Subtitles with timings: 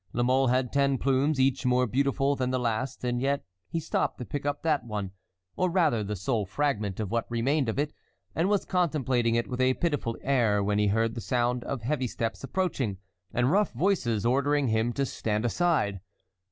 [0.13, 4.17] La Mole had ten plumes each more beautiful than the last, and yet he stopped
[4.17, 5.11] to pick up that one,
[5.55, 7.93] or, rather, the sole fragment of what remained of it,
[8.33, 12.07] and was contemplating it with a pitiful air when he heard the sound of heavy
[12.07, 12.97] steps approaching,
[13.31, 15.99] and rough voices ordering him to stand aside.